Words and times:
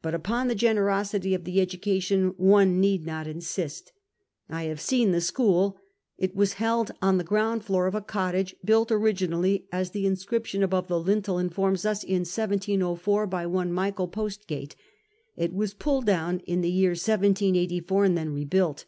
But 0.00 0.14
upon 0.14 0.48
the 0.48 0.54
generosity 0.54 1.34
of 1.34 1.44
the 1.44 1.60
education 1.60 2.28
one 2.38 2.80
need 2.80 3.04
not 3.04 3.26
insist. 3.26 3.92
I 4.48 4.62
have 4.62 4.80
seen 4.80 5.10
the 5.12 5.20
school. 5.20 5.76
It 6.16 6.34
was 6.34 6.54
held 6.54 6.92
on 7.02 7.18
the 7.18 7.24
ground 7.24 7.62
floor 7.66 7.86
of 7.86 7.94
a 7.94 8.00
cottage, 8.00 8.56
built 8.64 8.90
originally, 8.90 9.66
as 9.70 9.90
the 9.90 10.06
inscriiition 10.06 10.62
above 10.62 10.88
the 10.88 10.98
lintel 10.98 11.38
in 11.38 11.50
forms 11.50 11.84
us, 11.84 12.02
in 12.02 12.20
1704 12.20 13.26
by 13.26 13.44
one 13.46 13.70
Michael 13.70 14.08
Postgate; 14.08 14.76
it 15.36 15.52
was 15.52 15.74
pulled 15.74 16.06
down 16.06 16.38
in 16.46 16.62
the 16.62 16.70
year 16.70 16.92
1784, 16.92 18.04
and 18.06 18.16
then 18.16 18.30
rebuilt. 18.32 18.86